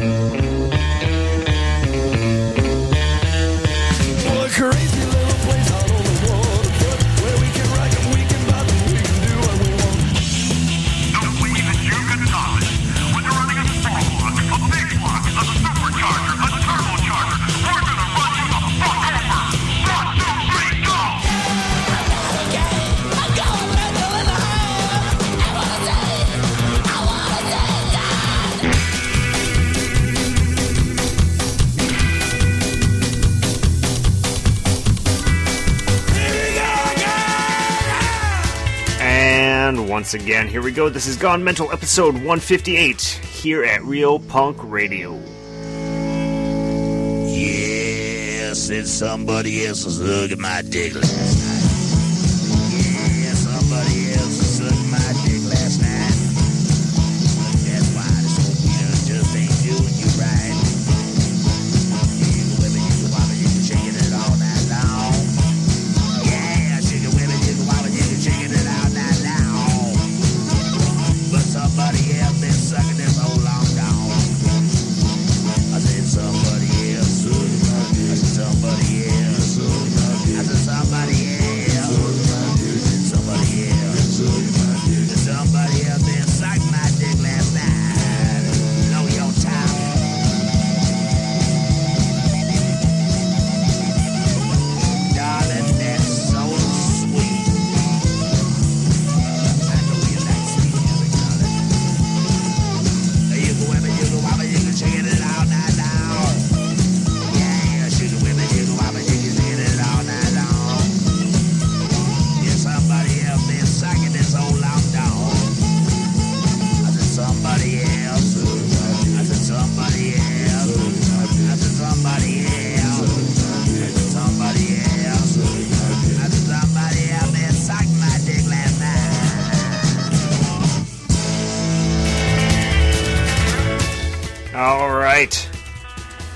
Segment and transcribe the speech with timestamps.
[0.00, 0.39] Well, a
[40.12, 40.88] once again, here we go.
[40.88, 45.14] This is Gone Mental episode 158 here at Real Punk Radio.
[47.28, 50.94] Yes, it's somebody else's look at my dick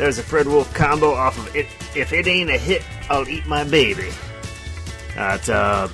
[0.05, 1.65] There's a Fred Wolf combo off of it.
[1.97, 4.11] If it ain't a hit, I'll eat my baby.
[5.15, 5.89] That, uh,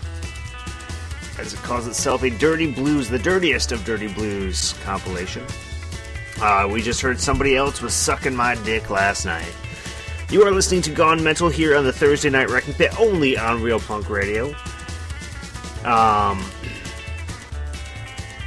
[1.38, 5.46] as it calls itself, a Dirty Blues, the dirtiest of Dirty Blues compilation.
[6.40, 9.54] Uh, we just heard somebody else was sucking my dick last night.
[10.28, 13.62] You are listening to Gone Mental here on the Thursday Night Wrecking Pit, only on
[13.62, 14.48] Real Punk Radio.
[15.84, 16.44] Um,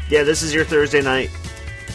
[0.10, 1.30] yeah, this is your Thursday night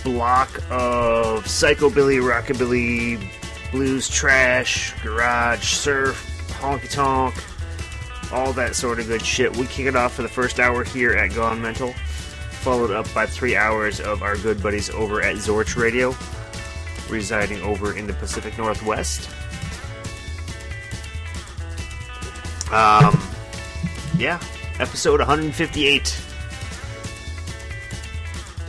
[0.04, 3.37] block of psychobilly, rockabilly,
[3.70, 6.16] blues, trash, garage, surf,
[6.60, 7.34] honky tonk,
[8.32, 9.56] all that sort of good shit.
[9.56, 11.92] We kick it off for the first hour here at Gone Mental,
[12.62, 16.14] followed up by three hours of our good buddies over at Zorch Radio,
[17.08, 19.28] residing over in the Pacific Northwest.
[22.72, 23.18] Um,
[24.18, 24.38] yeah,
[24.78, 26.20] episode 158.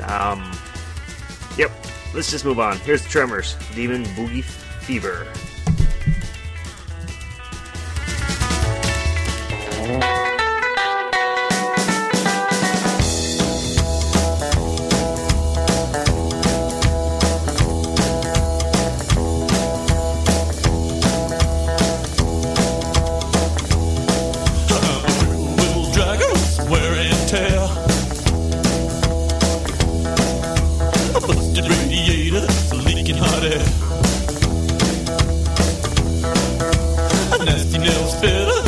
[0.04, 0.52] Um,
[1.60, 1.72] Yep.
[2.14, 2.78] Let's just move on.
[2.80, 3.58] Here's the Tremors.
[3.76, 4.46] Demon Boogie
[4.90, 5.28] Fever.
[38.22, 38.59] Nasty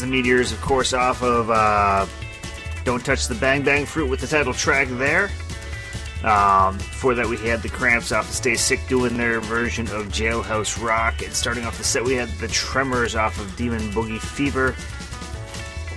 [0.00, 2.06] The Meteors, of course, off of uh,
[2.84, 5.30] Don't Touch the Bang Bang Fruit with the title track there.
[6.24, 10.08] Um, before that, we had the Cramps off of Stay Sick doing their version of
[10.08, 11.22] Jailhouse Rock.
[11.22, 14.74] And starting off the set, we had the Tremors off of Demon Boogie Fever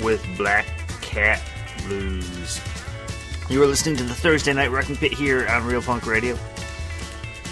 [0.04, 0.66] with Black
[1.02, 1.42] Cat
[1.88, 2.62] Blues.
[3.50, 6.36] You were listening to the Thursday Night Wrecking Pit here on Real Punk Radio.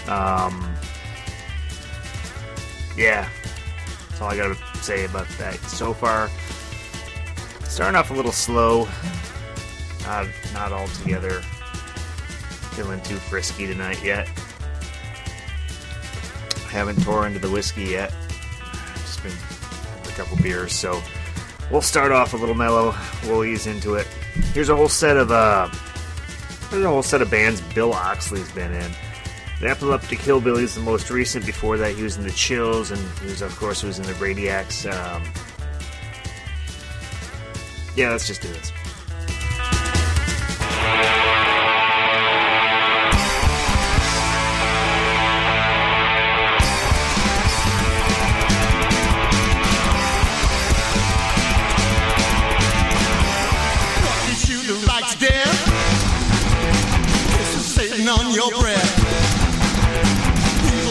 [0.06, 0.64] Um,
[2.96, 3.28] yeah,
[4.08, 5.58] that's all I gotta say about that.
[5.78, 6.28] So far,
[7.62, 8.88] starting off a little slow.
[10.02, 11.40] Not, not altogether
[12.74, 14.26] feeling too frisky tonight yet.
[16.66, 18.12] Haven't tore into the whiskey yet.
[18.94, 19.32] Just been
[20.02, 21.00] a couple beers, so
[21.70, 22.92] we'll start off a little mellow.
[23.22, 24.08] We'll ease into it.
[24.52, 25.68] Here's a whole set of uh,
[26.72, 28.90] there's a whole set of bands Bill Oxley's been in.
[29.60, 31.46] The Epileptic Hillbilly is the most recent.
[31.46, 34.06] Before that, he was in the Chills, and he was, of course, he was in
[34.06, 34.84] the Radiacs.
[34.92, 35.22] Um,
[37.98, 38.72] yeah, let's just do this.
[58.08, 58.94] On your breath.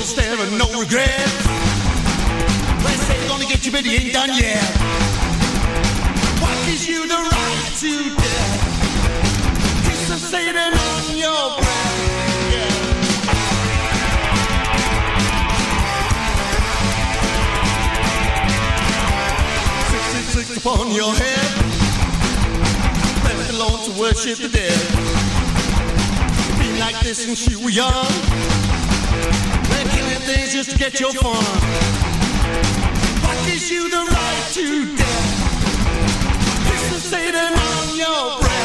[0.04, 1.10] Stare and no regret.
[2.84, 5.07] They say they're gonna get you, but you ain't done yet.
[20.68, 21.52] Upon your head
[23.24, 24.78] left alone to worship the dead.
[26.60, 28.12] Be like this since you were young.
[29.70, 31.44] They're killing things just to get your fun.
[33.24, 35.28] What gives you the right to death?
[36.74, 38.57] It's the Satan on your breath.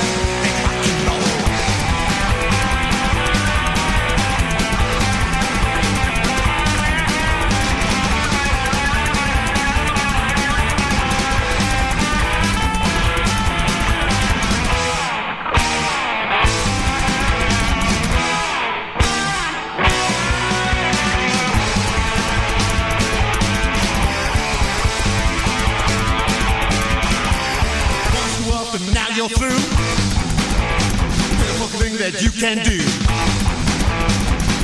[28.90, 29.62] Now you're through.
[31.38, 32.78] Pitiful thing that you can do.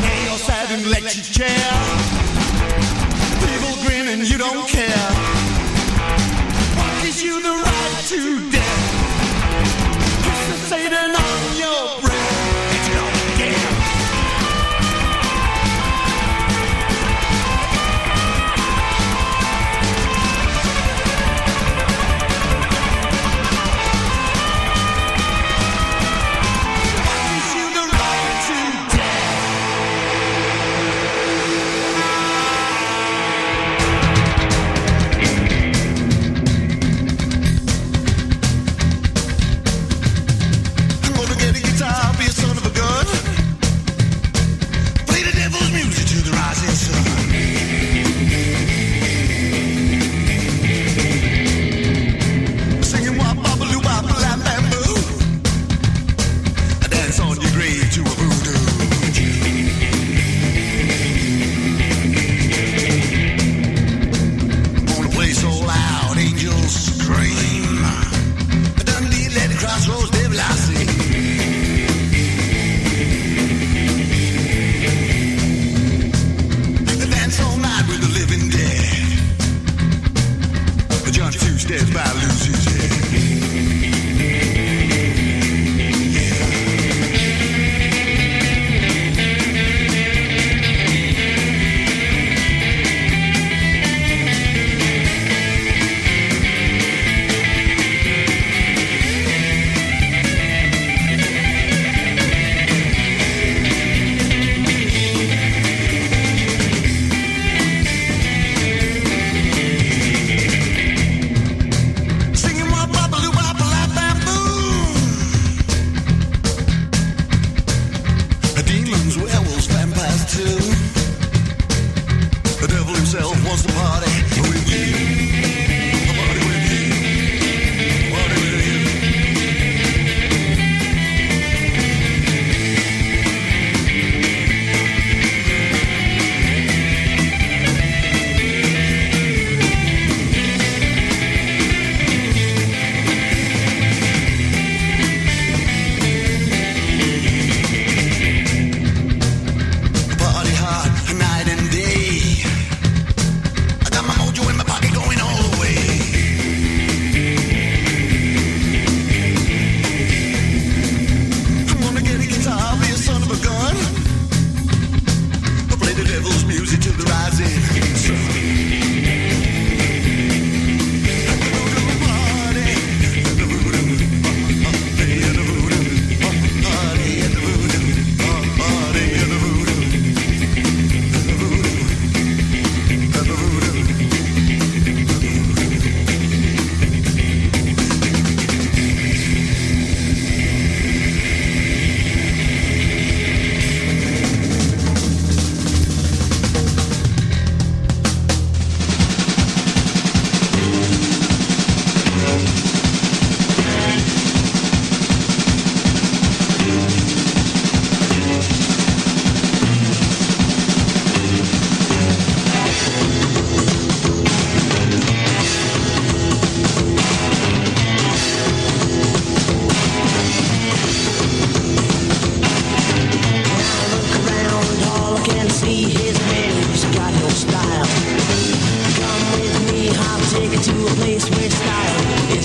[0.03, 1.71] Now you're sat in the electric chair.
[3.45, 5.09] People grin and you don't care.
[6.79, 8.87] What gives you the right to death?
[10.27, 11.58] It's the Satan on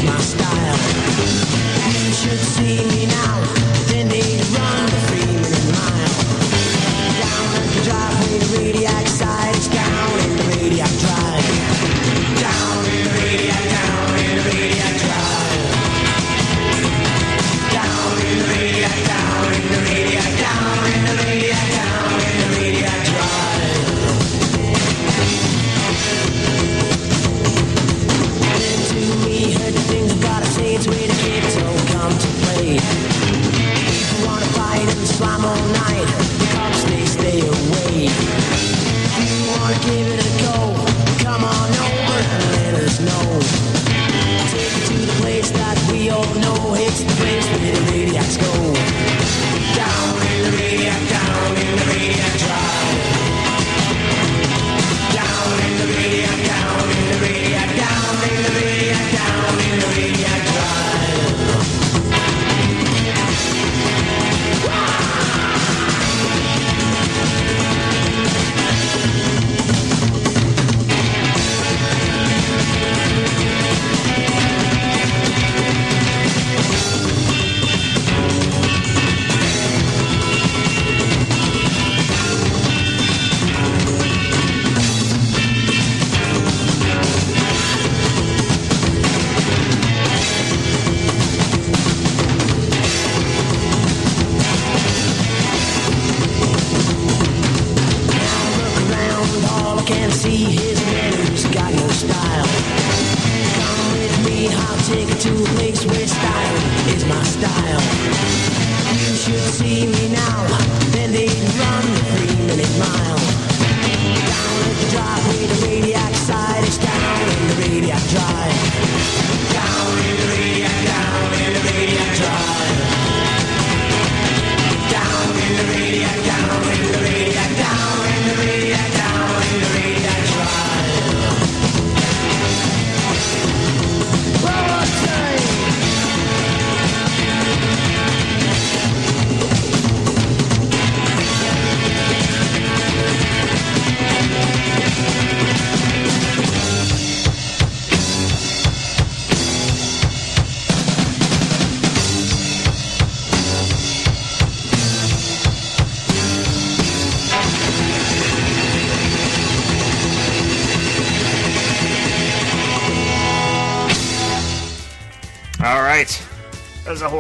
[0.06, 0.43] my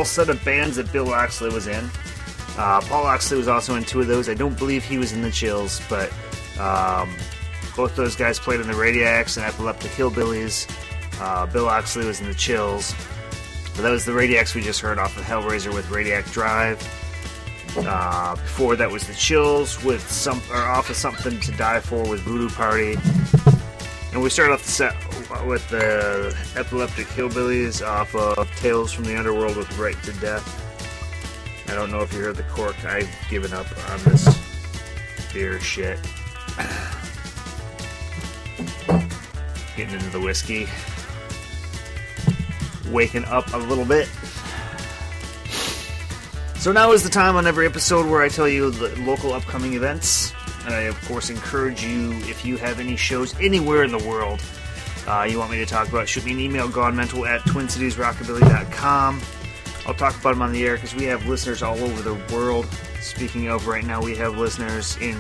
[0.03, 1.89] whole set of bands that Bill Oxley was in.
[2.57, 4.27] Uh, Paul Oxley was also in two of those.
[4.27, 6.11] I don't believe he was in the Chills, but
[6.59, 7.09] um,
[7.77, 10.69] both those guys played in the Radiacs and Epileptic Hillbillies.
[11.21, 12.93] Uh, Bill Oxley was in the Chills.
[13.75, 16.81] But that was the Radiacs we just heard off of Hellraiser with Radiac Drive.
[17.77, 22.05] Uh, before that was the Chills with some or off of Something to Die For
[22.09, 22.97] with Voodoo Party.
[24.11, 24.95] And we started off the set
[25.45, 30.59] with the Epileptic Hillbillies off of Tales from the Underworld with Right to Death.
[31.69, 32.83] I don't know if you heard the cork.
[32.85, 34.27] I've given up on this
[35.33, 35.99] beer shit.
[39.75, 40.67] Getting into the whiskey.
[42.91, 44.07] Waking up a little bit.
[46.55, 49.73] So now is the time on every episode where I tell you the local upcoming
[49.73, 50.31] events.
[50.65, 54.41] And I, of course, encourage you, if you have any shows anywhere in the world
[55.07, 59.21] uh, you want me to talk about, shoot me an email, gonemental at twincitiesrockabilly.com.
[59.85, 62.65] I'll talk about them on the air because we have listeners all over the world.
[63.01, 65.17] Speaking of, right now we have listeners in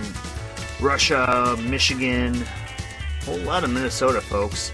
[0.79, 4.71] Russia, Michigan, a whole lot of Minnesota folks,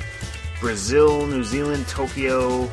[0.59, 2.69] Brazil, New Zealand, Tokyo,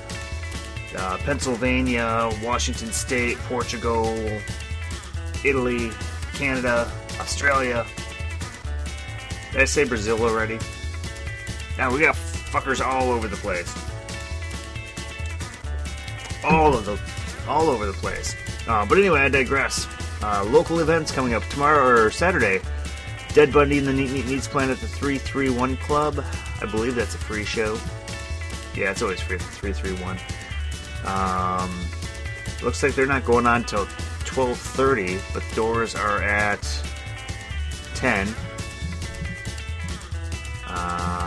[0.96, 4.14] uh, Pennsylvania, Washington State, Portugal,
[5.42, 5.90] Italy,
[6.34, 7.86] Canada, Australia.
[9.52, 10.58] Did I say Brazil already?
[11.78, 12.16] Now we got
[12.46, 13.72] fuckers all over the place.
[16.44, 16.98] All of the,
[17.48, 18.34] all over the place.
[18.68, 19.86] Uh, but anyway, I digress.
[20.22, 22.60] Uh, local events coming up tomorrow or Saturday.
[23.34, 26.24] Dead Bundy and the Neat Neat Neats playing at the 331 Club.
[26.62, 27.78] I believe that's a free show.
[28.74, 30.18] Yeah, it's always free at the 331.
[31.04, 31.70] Um,
[32.62, 33.86] looks like they're not going on till
[34.24, 36.62] 12:30, but doors are at
[37.94, 38.28] 10.
[40.68, 41.25] Um,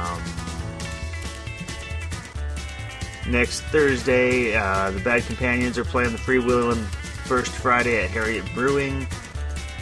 [3.30, 6.84] next Thursday, uh, the Bad Companions are playing the Freewheeling
[7.26, 9.08] First Friday at Harriet Brewing.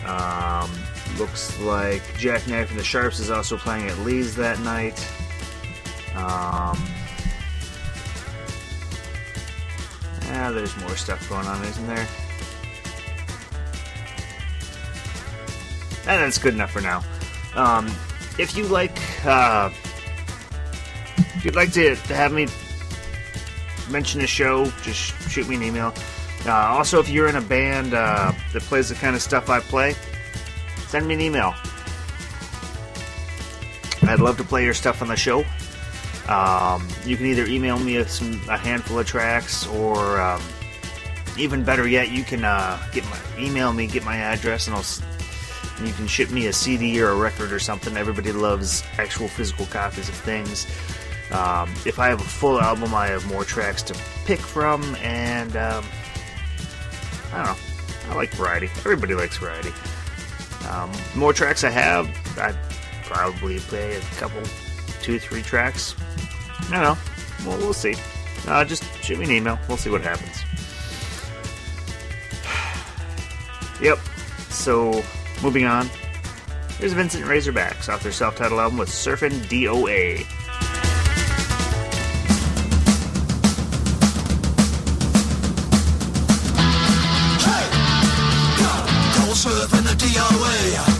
[0.05, 0.71] Um,
[1.17, 4.99] Looks like Jackknife and the Sharps is also playing at Lee's that night.
[6.15, 6.77] Um,
[10.51, 12.07] there's more stuff going on, isn't there?
[16.07, 17.03] And that's good enough for now.
[17.55, 17.88] Um,
[18.38, 19.71] if you like, uh,
[21.36, 22.47] if you'd like to have me
[23.89, 25.93] mention the show, just shoot me an email.
[26.45, 29.60] Uh, also, if you're in a band uh, that plays the kind of stuff I
[29.60, 29.95] play,
[30.88, 31.54] send me an email.
[34.04, 35.43] I'd love to play your stuff on the show.
[36.30, 40.41] Um, you can either email me a, some, a handful of tracks, or um,
[41.38, 44.86] even better yet, you can uh, get my email me, get my address, and I'll
[45.78, 47.95] and you can ship me a CD or a record or something.
[47.97, 50.65] Everybody loves actual physical copies of things.
[51.31, 55.55] Um, if I have a full album, I have more tracks to pick from, and
[55.57, 55.83] um,
[57.33, 57.55] I don't know.
[58.09, 58.67] I like variety.
[58.77, 59.71] Everybody likes variety.
[60.69, 62.57] Um, more tracks I have, I'd
[63.03, 64.41] probably play a couple,
[65.01, 65.95] two, three tracks.
[66.69, 66.97] I don't know.
[67.45, 67.95] Well, we'll see.
[68.47, 69.59] Uh, just shoot me an email.
[69.67, 70.43] We'll see what happens.
[73.81, 73.99] yep.
[74.49, 75.03] So,
[75.43, 75.89] moving on.
[76.77, 80.25] Here's Vincent Razorbacks off their self-titled album with Surfin' DOA.
[89.97, 90.96] Surfing the DOA.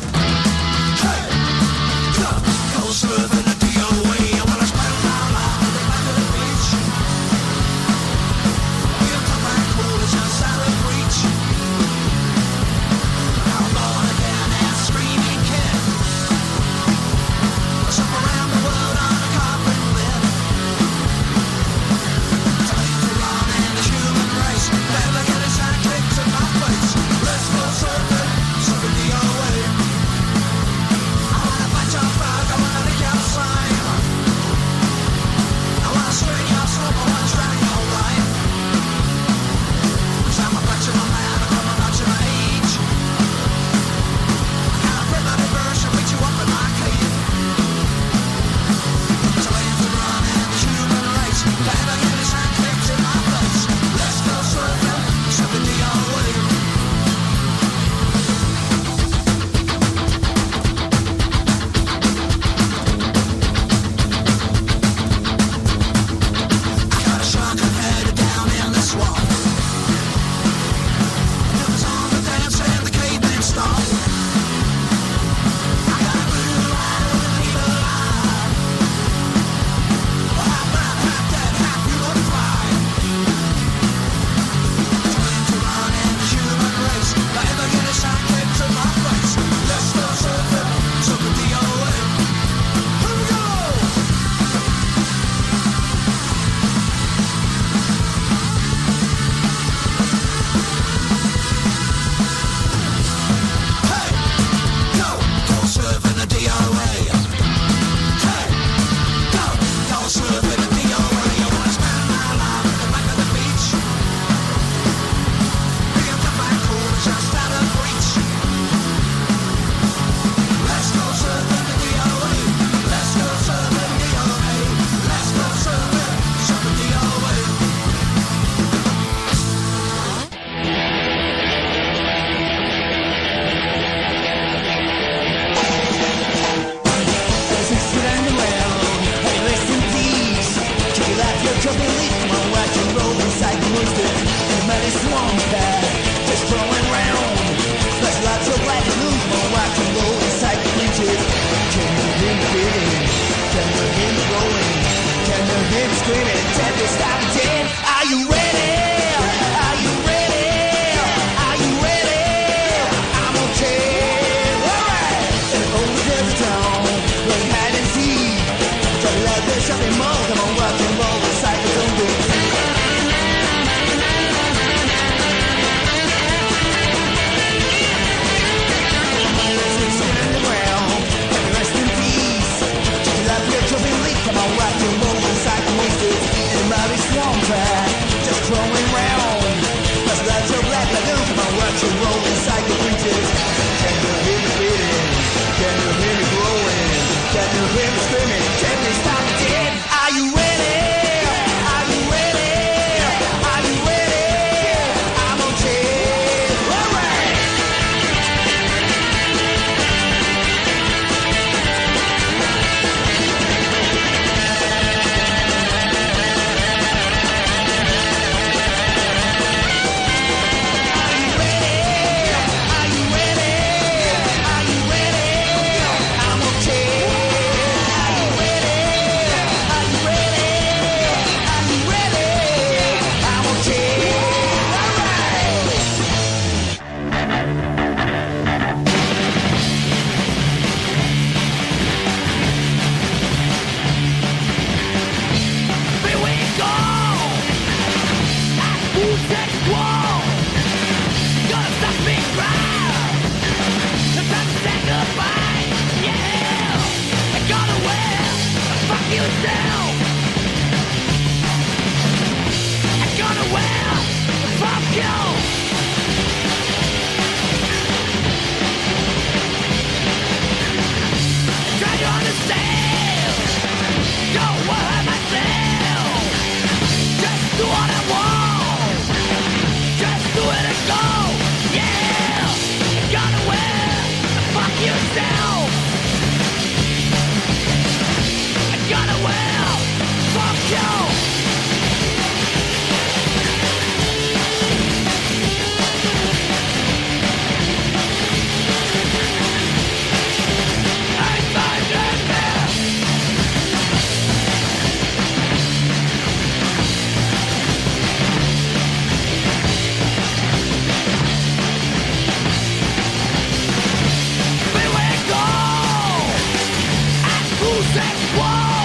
[317.98, 318.77] Who's that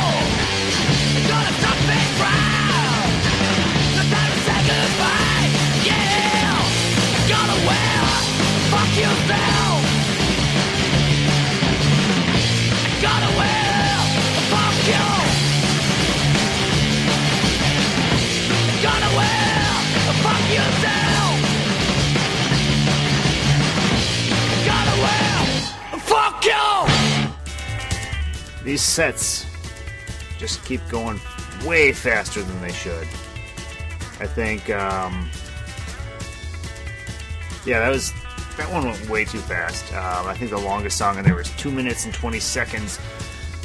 [28.93, 29.47] sets
[30.39, 31.21] just keep going
[31.65, 33.07] way faster than they should.
[34.21, 35.31] I think, um,
[37.65, 38.13] yeah, that was
[38.57, 39.93] that one went way too fast.
[39.95, 42.99] Um, I think the longest song in there was two minutes and twenty seconds.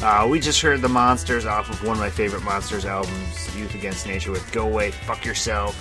[0.02, 3.74] Uh, we just heard the Monsters off of one of my favorite Monsters albums, Youth
[3.74, 5.76] Against Nature, with "Go Away, Fuck Yourself."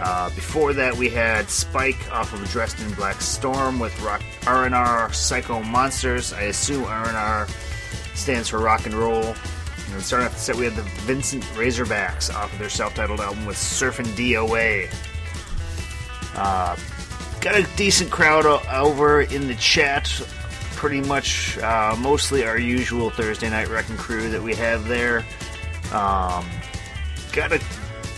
[0.00, 5.12] Uh, before that, we had Spike off of Dressed in Black Storm with rock R&R
[5.12, 6.32] Psycho Monsters.
[6.32, 7.48] I assume R&R
[8.18, 9.34] stands for rock and roll.
[9.92, 13.46] And starting off the set, we had the Vincent Razorbacks off of their self-titled album
[13.46, 14.92] with Surfin' DOA.
[16.36, 16.76] Uh,
[17.40, 20.08] got a decent crowd over in the chat.
[20.76, 25.24] Pretty much, uh, mostly our usual Thursday night wrecking crew that we have there.
[25.92, 26.46] Um,
[27.32, 27.60] got a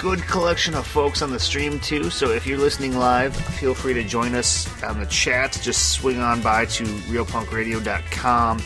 [0.01, 2.11] good collection of folks on the stream too.
[2.11, 5.59] So if you're listening live, feel free to join us on the chat.
[5.63, 8.59] Just swing on by to realpunkradio.com.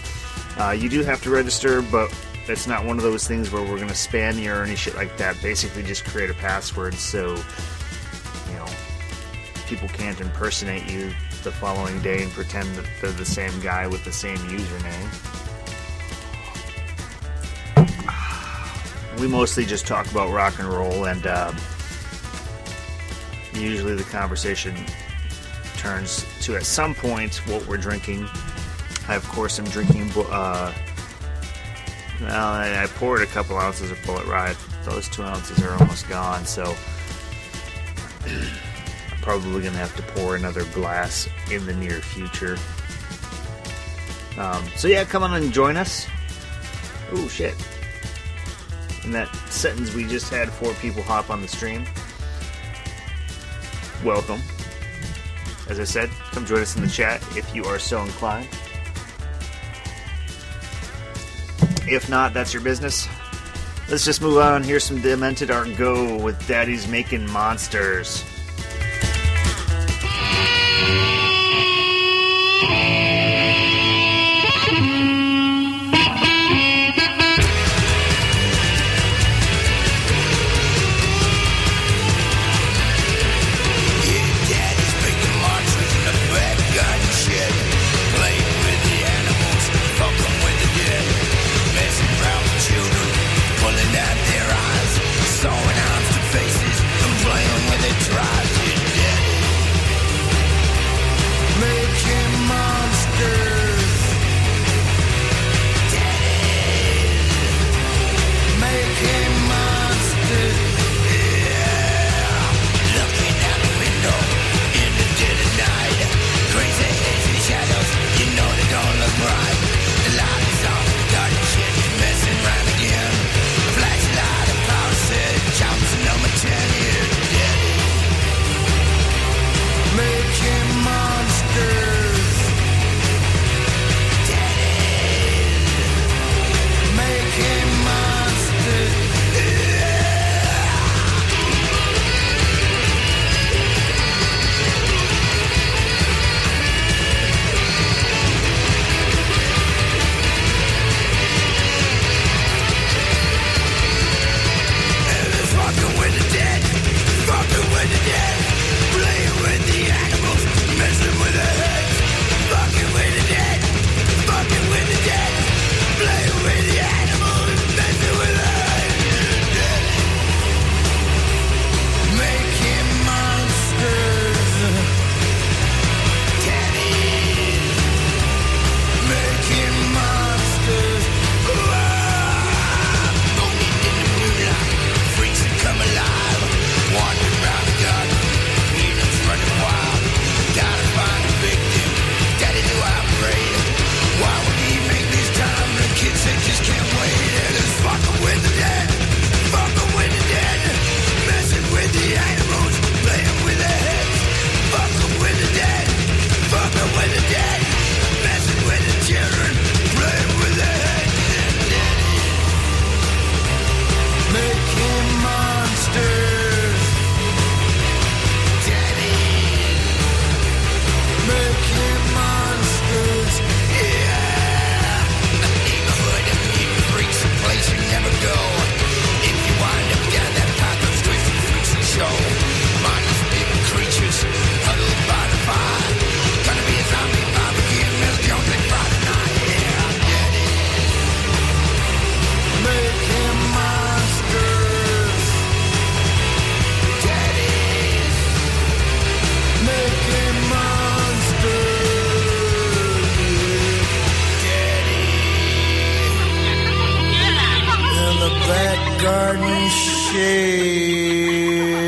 [0.59, 2.15] Uh, you do have to register, but
[2.47, 4.95] it's not one of those things where we're going to spam you or any shit
[4.95, 5.41] like that.
[5.43, 7.35] Basically, just create a password so
[8.49, 8.67] you know
[9.67, 11.13] people can't impersonate you
[11.43, 15.11] the following day and pretend that they're the same guy with the same username.
[19.21, 21.57] We mostly just talk about rock and roll, and um,
[23.55, 24.75] usually the conversation
[25.77, 28.29] turns to at some point what we're drinking.
[29.09, 30.11] I, of course, am drinking.
[30.17, 30.73] Uh,
[32.21, 34.55] well, I, poured a couple ounces of Bulleit Rye.
[34.85, 36.75] Those two ounces are almost gone, so
[38.25, 42.57] I'm probably gonna have to pour another glass in the near future.
[44.39, 46.07] Um, so yeah, come on and join us.
[47.13, 47.55] Oh shit!
[49.05, 51.85] In that sentence, we just had four people hop on the stream.
[54.03, 54.41] Welcome.
[55.69, 58.49] As I said, come join us in the chat if you are so inclined.
[61.95, 63.09] If not, that's your business.
[63.89, 64.65] Let's just move on.
[64.65, 68.34] Here's some Demented Are Go with Daddy's Making Monsters.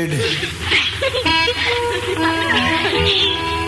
[0.07, 0.47] です。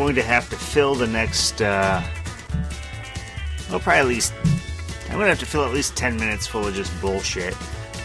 [0.00, 2.02] going to have to fill the next, uh,
[3.68, 4.32] well, probably at least,
[5.04, 7.52] I'm going to have to fill at least 10 minutes full of just bullshit.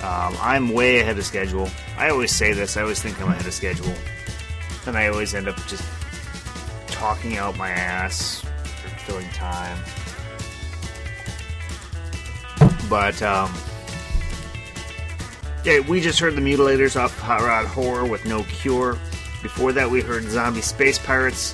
[0.04, 1.70] Um, I'm way ahead of schedule.
[1.98, 3.94] I always say this, I always think I'm ahead of schedule.
[4.84, 5.86] Then I always end up just
[6.88, 9.78] talking out my ass for filling time.
[12.90, 13.54] But, um,
[15.64, 19.00] yeah, we just heard the Mutilators off Hot Rod Horror with No Cure.
[19.42, 21.54] Before that, we heard Zombie Space Pirates.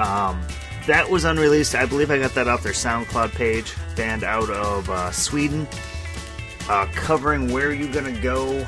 [0.00, 0.40] Um,
[0.86, 1.74] that was unreleased.
[1.74, 3.74] I believe I got that off their SoundCloud page.
[3.96, 5.68] Band out of uh, Sweden.
[6.68, 8.60] Uh, covering Where You Gonna Go.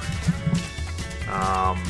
[1.28, 1.80] Um,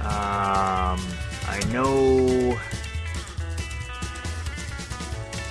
[0.00, 1.00] um,
[1.46, 2.58] I know.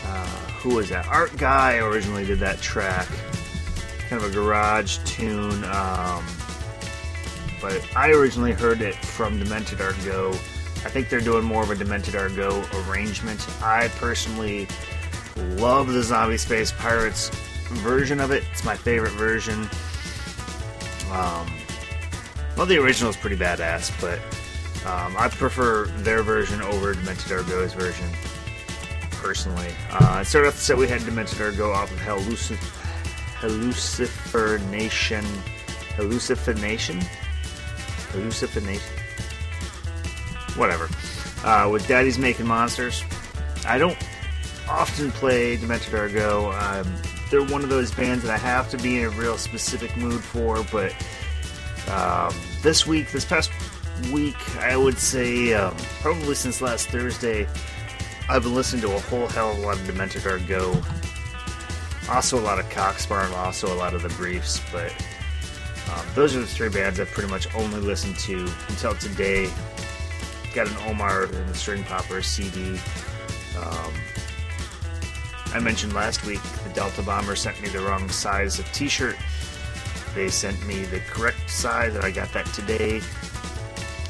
[0.05, 0.25] Uh,
[0.59, 1.07] who was that?
[1.07, 3.07] Art Guy originally did that track.
[4.09, 5.63] Kind of a garage tune.
[5.63, 6.25] Um,
[7.61, 10.31] but I originally heard it from Demented Are Go.
[10.83, 13.45] I think they're doing more of a Demented Are Go arrangement.
[13.61, 14.67] I personally
[15.57, 17.29] love the Zombie Space Pirates
[17.69, 18.43] version of it.
[18.51, 19.69] It's my favorite version.
[21.11, 21.51] Um,
[22.57, 24.19] well, the original is pretty badass, but
[24.87, 28.09] um, I prefer their version over Demented Are Go's version,
[29.11, 29.69] personally.
[29.91, 32.57] Uh, started off the set, we had Demented Are Go off of Hallucin-
[33.39, 35.23] Hallucifer Nation.
[35.95, 36.59] Hallucifer
[38.15, 38.47] Nation?
[38.47, 38.93] Hallucifer Nation?
[40.57, 40.89] Whatever.
[41.43, 43.03] Uh, with Daddy's Making Monsters.
[43.65, 43.97] I don't
[44.69, 46.51] often play Demented Are Go.
[46.51, 46.93] Um,
[47.29, 50.21] they're one of those bands that I have to be in a real specific mood
[50.21, 50.93] for, but
[51.89, 53.51] um, this week, this past
[54.11, 57.47] week, I would say um, probably since last Thursday,
[58.29, 60.81] I've been listening to a whole hell of a lot of Demented Are Go.
[62.09, 64.93] Also, a lot of Coxbar and also a lot of the Briefs, but
[65.89, 69.51] um, those are the three bands I've pretty much only listened to until today.
[70.53, 72.79] Got an Omar and the String Poppers CD.
[73.57, 73.93] Um,
[75.53, 79.17] I mentioned last week the Delta Bomber sent me the wrong size of t shirt.
[80.15, 83.01] They sent me the correct size, and I got that today.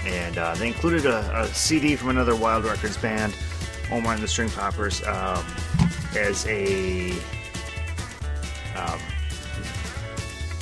[0.06, 3.36] And uh, they included a, a CD from another Wild Records band,
[3.92, 5.46] Omar and the String Poppers, um,
[6.18, 7.12] as a
[8.76, 9.00] um,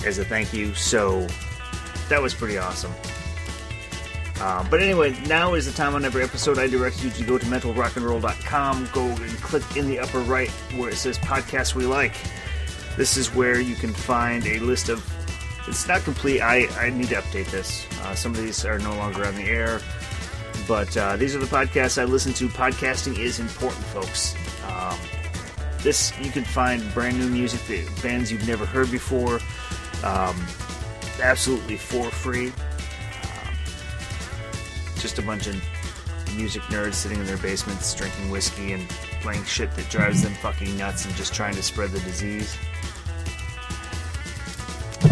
[0.06, 0.74] as a thank you.
[0.74, 1.28] So
[2.10, 2.92] that was pretty awesome.
[4.42, 7.38] Um, but anyway, now is the time on every episode I direct you to go
[7.38, 12.16] to mentalrockandroll.com, go and click in the upper right where it says podcasts we like.
[12.96, 15.06] This is where you can find a list of.
[15.68, 16.42] It's not complete.
[16.42, 17.86] I, I need to update this.
[18.02, 19.82] Uh, some of these are no longer on the air.
[20.68, 22.48] But uh, these are the podcasts I listen to.
[22.48, 24.36] Podcasting is important, folks.
[24.68, 24.98] Um,
[25.80, 29.40] this you can find brand new music, that bands you've never heard before,
[30.04, 30.36] um,
[31.22, 32.48] absolutely for free.
[32.48, 33.56] Um,
[34.98, 35.56] just a bunch of
[36.36, 38.88] music nerds sitting in their basements drinking whiskey and
[39.22, 42.58] playing shit that drives them fucking nuts and just trying to spread the disease.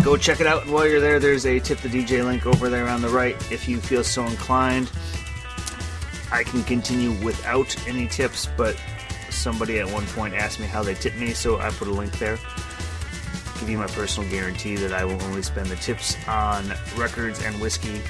[0.04, 2.70] Go check it out, and while you're there, there's a tip the DJ link over
[2.70, 4.92] there on the right if you feel so inclined.
[6.32, 8.82] I can continue without any tips, but
[9.30, 12.18] somebody at one point asked me how they tip me, so I put a link
[12.20, 12.38] there.
[13.68, 18.02] You my personal guarantee that I will only spend the tips on records and whiskey.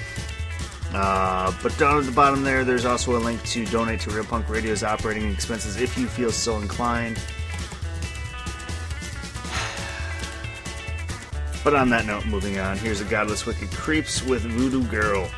[0.93, 4.23] Uh, but down at the bottom there, there's also a link to donate to Real
[4.23, 7.19] Punk Radio's operating expenses if you feel so inclined.
[11.63, 14.43] But on that note, moving on, here's a Godless Wicked Creeps with.
[14.43, 15.29] Voodoo girl,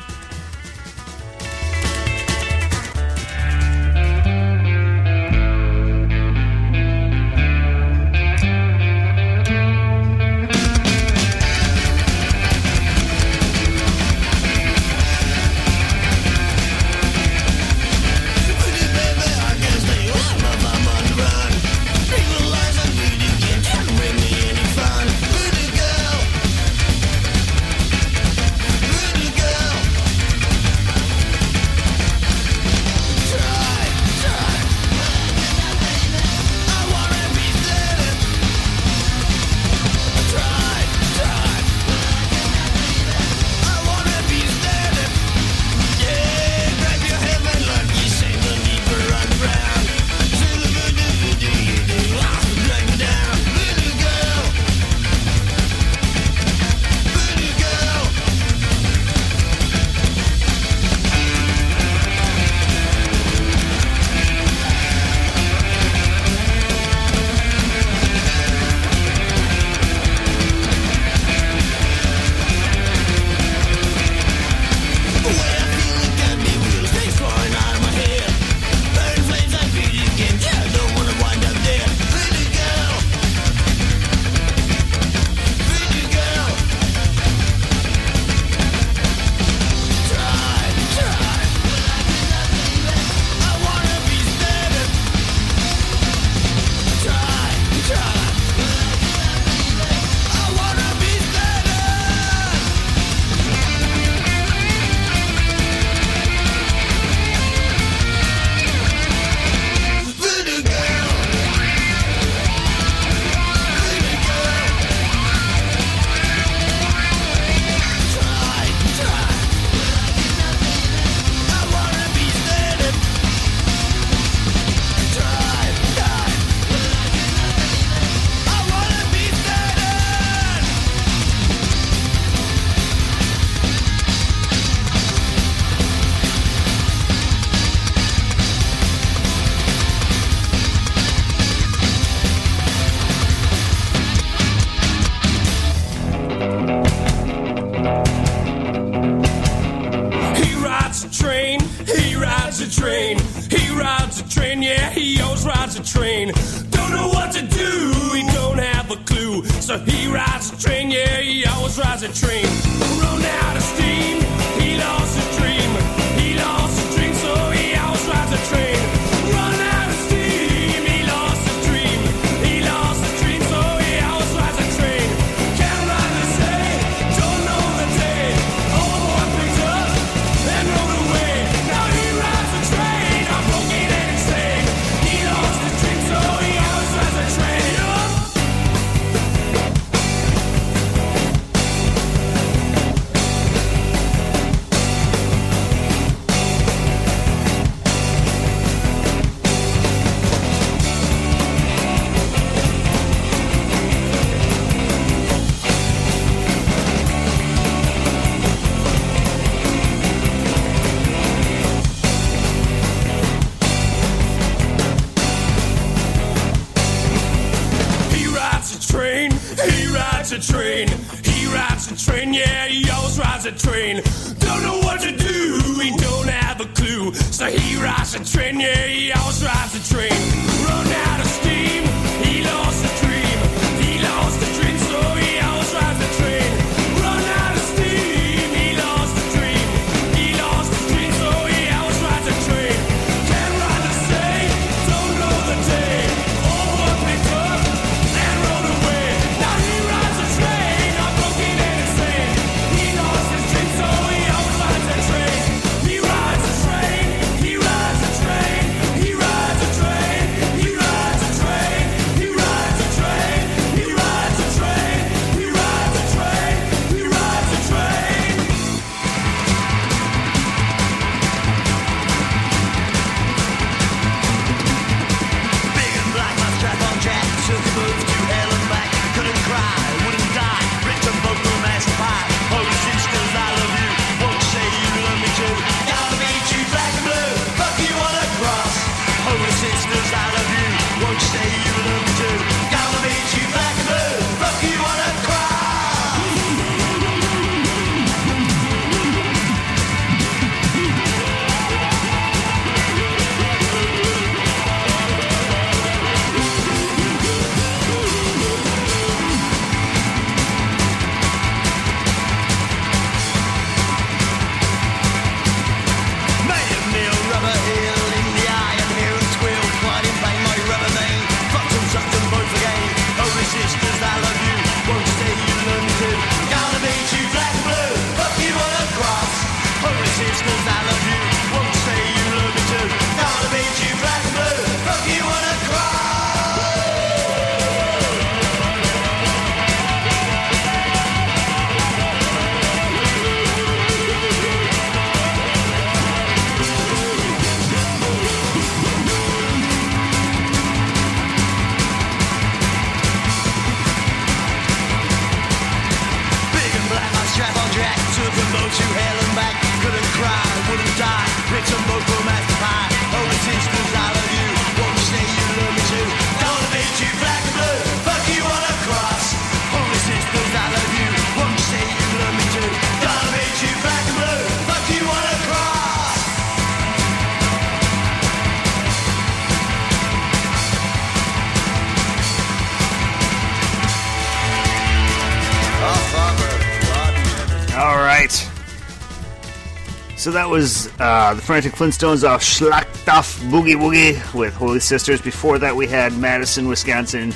[390.20, 395.18] So that was uh, the Frantic Flintstones off Schlachthof Boogie Woogie with Holy Sisters.
[395.22, 397.32] Before that, we had Madison, Wisconsin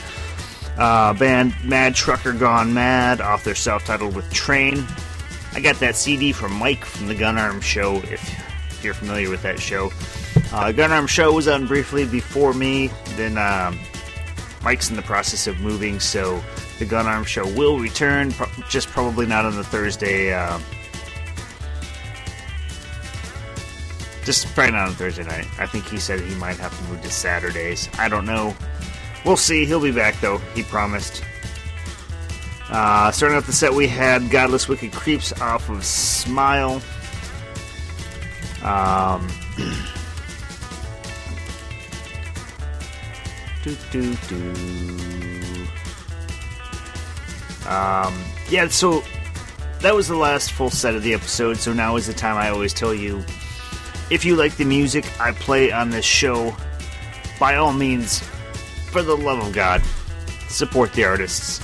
[0.76, 4.85] uh, band Mad Trucker Gone Mad off their self titled with Train.
[5.55, 9.41] I got that CD from Mike from the Gun Arm Show, if you're familiar with
[9.45, 9.91] that show.
[10.53, 13.78] Uh, Gun Arm Show was on briefly before me, then um,
[14.62, 16.45] Mike's in the process of moving, so
[16.78, 20.59] the Gun Arm Show will return, pro- just probably not on the Thursday uh,
[24.25, 25.47] Just probably not on Thursday night.
[25.59, 27.91] I think he said he might have to move to Saturdays.
[27.99, 28.57] I don't know.
[29.25, 29.66] We'll see.
[29.66, 30.39] He'll be back, though.
[30.55, 31.22] He promised.
[32.70, 36.81] Uh, starting off the set, we had Godless Wicked Creeps off of Smile.
[38.62, 39.29] Um,
[43.62, 44.55] do, do, do.
[47.68, 48.14] Um,
[48.49, 49.03] yeah, so
[49.81, 52.49] that was the last full set of the episode, so now is the time I
[52.49, 53.22] always tell you
[54.11, 56.55] if you like the music I play on this show,
[57.41, 58.21] by all means,
[58.91, 59.83] for the love of God,
[60.49, 61.61] support the artists.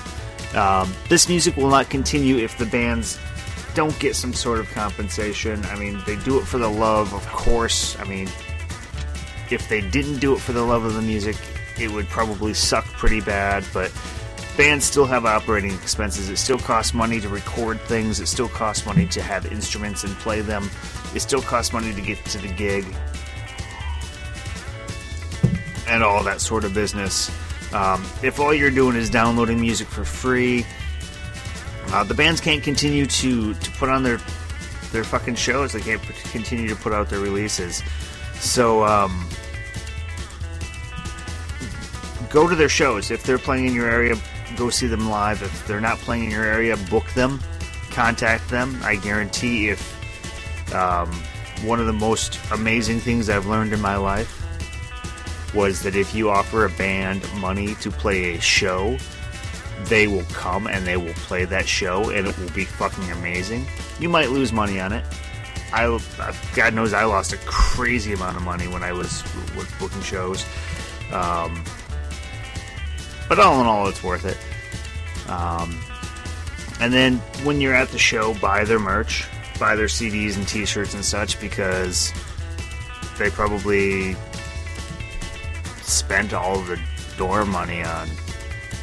[0.55, 3.18] Um, this music will not continue if the bands
[3.74, 5.64] don't get some sort of compensation.
[5.66, 7.99] I mean, they do it for the love, of course.
[8.01, 8.28] I mean,
[9.51, 11.36] if they didn't do it for the love of the music,
[11.78, 13.93] it would probably suck pretty bad, but
[14.57, 16.28] bands still have operating expenses.
[16.28, 20.14] It still costs money to record things, it still costs money to have instruments and
[20.16, 20.68] play them.
[21.14, 22.84] It still costs money to get to the gig
[25.88, 27.30] and all that sort of business.
[27.72, 30.64] Um, if all you're doing is downloading music for free,
[31.88, 34.18] uh, the bands can't continue to, to put on their
[34.92, 35.72] their fucking shows.
[35.72, 36.02] They can't
[36.32, 37.82] continue to put out their releases.
[38.34, 39.28] So um,
[42.28, 43.11] go to their shows.
[43.11, 44.16] If they're playing in your area,
[44.56, 45.42] go see them live.
[45.42, 47.40] If they're not playing in your area, book them,
[47.90, 48.80] contact them.
[48.82, 49.99] I guarantee if
[50.72, 51.10] um,
[51.62, 54.36] one of the most amazing things I've learned in my life
[55.54, 58.96] was that if you offer a band money to play a show,
[59.84, 63.66] they will come and they will play that show and it will be fucking amazing.
[63.98, 65.04] You might lose money on it.
[65.72, 65.98] I,
[66.54, 69.22] God knows I lost a crazy amount of money when I was,
[69.56, 70.44] was booking shows.
[71.12, 71.64] Um,
[73.28, 74.38] but all in all, it's worth it.
[75.30, 75.78] Um,
[76.80, 79.26] and then when you're at the show, buy their merch,
[79.61, 82.12] buy their CDs and T-shirts and such because
[83.18, 84.16] they probably
[85.82, 86.80] spent all the
[87.18, 88.08] door money on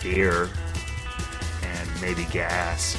[0.04, 0.48] beer
[1.64, 2.96] and maybe gas.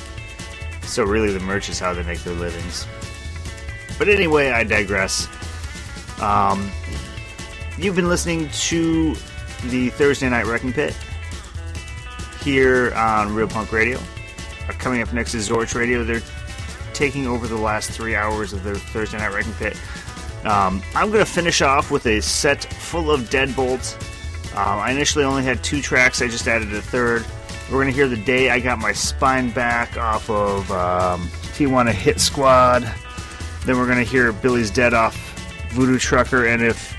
[0.83, 2.87] So really, the merch is how they make their livings.
[3.97, 5.29] But anyway, I digress.
[6.20, 6.70] Um,
[7.79, 9.14] you've been listening to
[9.66, 10.97] the Thursday Night Wrecking Pit
[12.43, 14.01] here on Real Punk Radio.
[14.79, 16.03] Coming up next is Zorch Radio.
[16.05, 16.22] They're
[16.99, 19.80] taking over the last three hours of their Thursday Night Wrecking Pit.
[20.44, 23.94] Um, I'm going to finish off with a set full of Deadbolts.
[24.57, 27.24] Um, I initially only had two tracks, I just added a third.
[27.70, 31.92] We're going to hear The Day I Got My Spine Back off of um, Tijuana
[31.92, 32.82] Hit Squad.
[33.64, 35.16] Then we're going to hear Billy's Dead off
[35.70, 36.46] Voodoo Trucker.
[36.46, 36.96] And if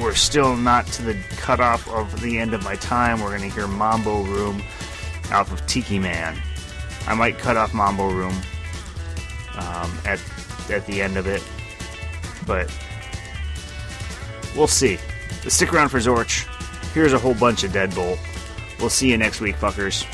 [0.00, 3.54] we're still not to the cutoff of the end of my time, we're going to
[3.56, 4.62] hear Mambo Room
[5.32, 6.40] off of Tiki Man.
[7.08, 8.34] I might cut off Mambo Room
[9.56, 10.20] um, at,
[10.70, 11.42] at the end of it
[12.46, 12.72] but
[14.56, 14.98] we'll see.
[15.48, 16.46] Stick around for Zorch.
[16.92, 18.18] Here's a whole bunch of Deadbolt.
[18.78, 20.06] We'll see you next week, fuckers.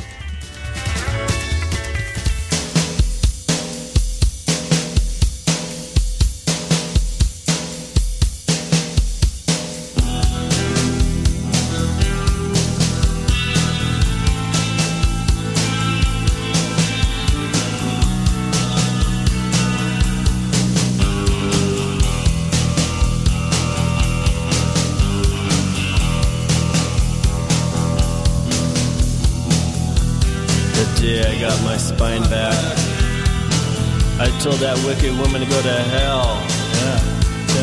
[35.19, 36.41] Woman to go to hell.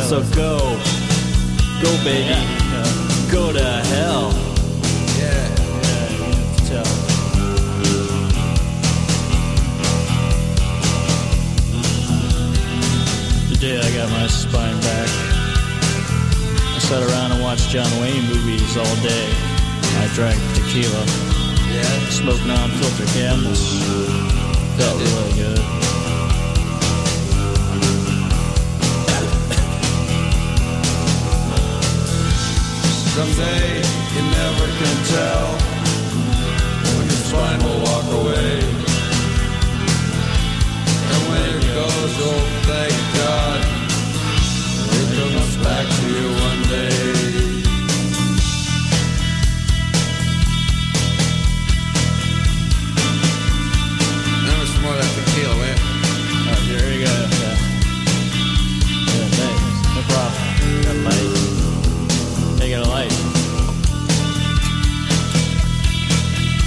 [0.10, 0.60] So go,
[1.82, 2.36] go, baby,
[3.32, 4.32] go to hell.
[5.18, 5.47] Yeah,
[5.82, 6.91] yeah, you have to tell.
[13.49, 15.10] The day I got my spine back,
[16.76, 19.28] I sat around and watched John Wayne movies all day.
[19.97, 21.03] I drank tequila.
[21.72, 22.10] Yeah.
[22.10, 23.82] Smoked non-filter camels.
[24.78, 25.75] Felt really good.
[33.16, 33.78] Someday
[34.13, 35.47] you never can tell
[36.97, 38.59] when your spine will walk away.
[41.11, 43.59] And when it goes, oh thank God,
[44.91, 47.05] it comes back to you one day.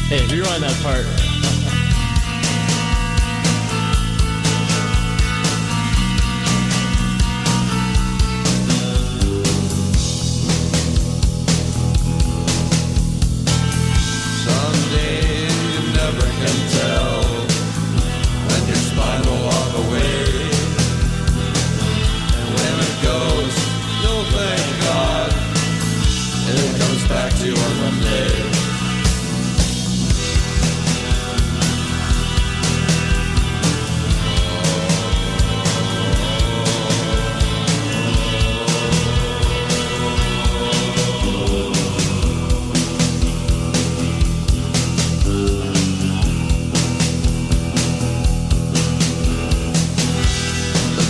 [0.09, 1.18] Hey, rewind that part.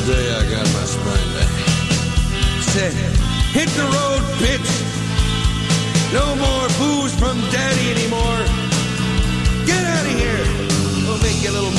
[0.09, 1.53] Today I got my spine back.
[2.73, 2.95] Said,
[3.53, 4.73] hit the road, bitch.
[6.15, 8.41] No more booze from daddy anymore.
[9.67, 10.45] Get out of here.
[11.05, 11.77] We'll make you a little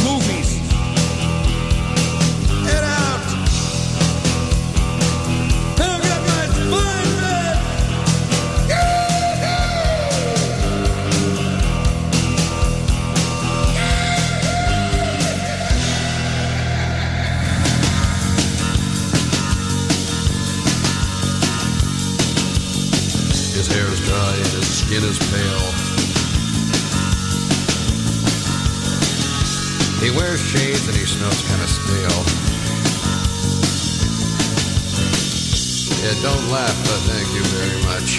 [24.90, 25.70] skin is pale.
[30.02, 32.22] He wears shades and he smells kind of stale.
[36.02, 38.18] Yeah, don't laugh, but thank you very much.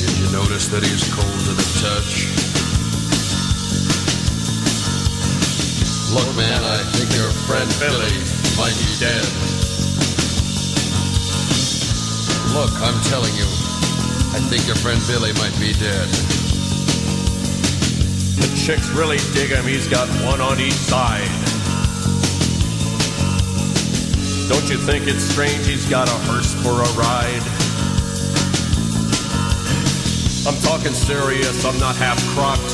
[0.00, 2.32] Did you notice that he's cold to the touch?
[6.14, 8.16] Look, man, I think your friend Billy
[8.56, 9.55] might be dead.
[12.56, 13.44] Look, I'm telling you,
[14.32, 16.08] I think your friend Billy might be dead.
[18.40, 19.66] The chicks really dig him.
[19.66, 21.28] He's got one on each side.
[24.48, 27.44] Don't you think it's strange he's got a hearse for a ride?
[30.48, 32.72] I'm talking serious, I'm not half crocked.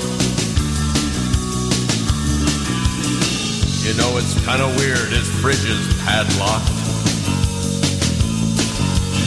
[3.83, 6.82] You know, it's kind of weird, his fridge is padlocked.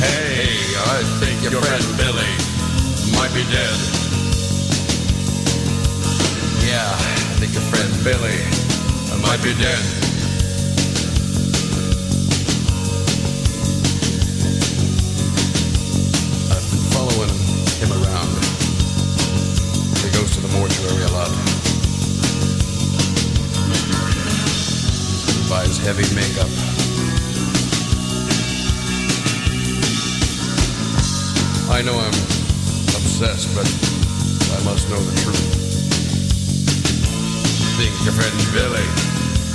[0.05, 2.29] Hey, I think your, friend Billy
[3.17, 3.77] might be dead.
[6.61, 8.37] Yeah, I think your friend Billy
[9.25, 9.81] might be dead.
[16.53, 17.33] I've been following
[17.81, 18.29] him around.
[20.05, 21.31] He goes to the mortuary a lot.
[25.49, 26.74] Buys heavy makeup.
[31.75, 32.07] I know I'm
[32.95, 35.43] obsessed, but I must know the truth.
[37.75, 38.87] Think your friend Billy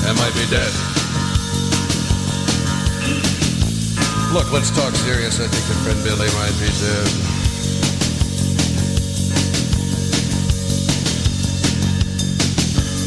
[0.05, 0.68] I might be dead.
[4.35, 5.41] Look, let's talk serious.
[5.41, 7.09] I think your friend Billy might be dead.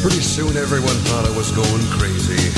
[0.01, 2.49] Pretty soon everyone thought I was going crazy.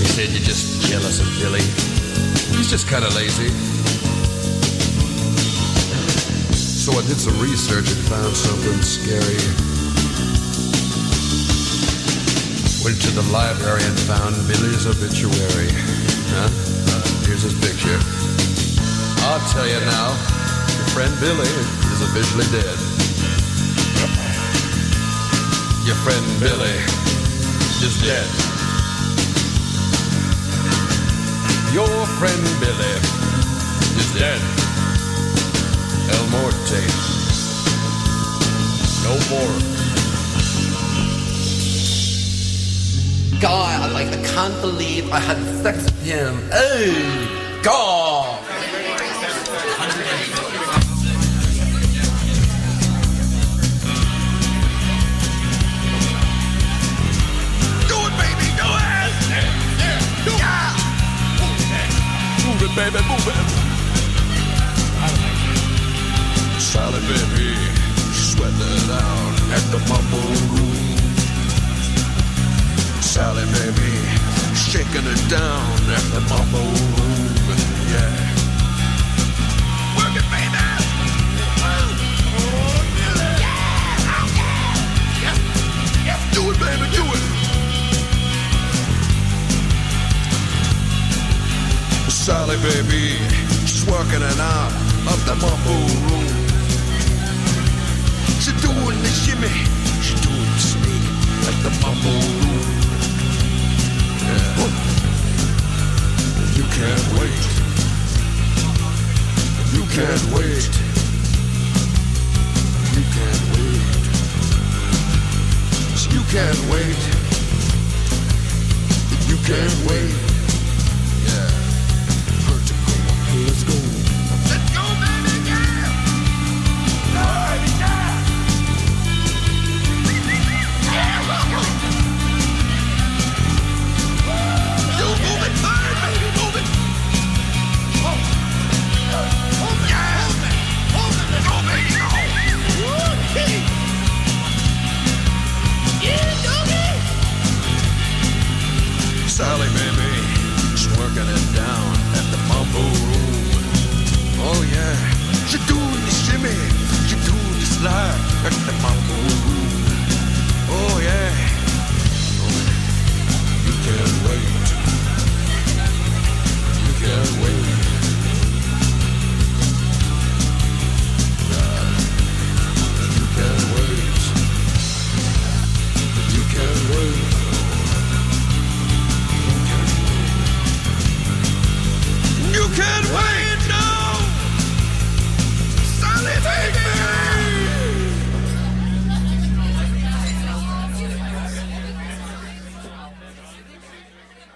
[0.00, 1.60] They said you're just jealous of Billy.
[2.56, 3.65] He's just kind of lazy.
[6.86, 9.42] So I did some research and found something scary.
[12.86, 15.66] Went to the library and found Billy's obituary.
[16.30, 16.46] Huh?
[16.46, 17.98] Uh, here's his picture.
[19.26, 20.14] I'll tell you now,
[20.78, 21.50] your friend Billy
[21.90, 22.78] is officially dead.
[25.82, 26.78] Your friend Billy
[27.82, 28.30] is dead.
[31.74, 32.94] Your friend Billy
[33.98, 34.65] is dead.
[36.36, 36.82] El Morte.
[39.04, 39.56] No more.
[43.40, 46.34] God, I like I can't believe I had sex with him.
[46.52, 48.42] Oh, God.
[57.88, 59.12] Do it, baby, do it!
[60.38, 60.76] Yeah!
[62.44, 63.65] Move it, baby, move it,
[66.76, 67.54] Sally, baby,
[68.12, 70.98] sweating it down at the mumble room.
[73.00, 73.92] Sally, baby,
[74.54, 76.68] shaking it down at the mumble
[77.00, 77.45] room.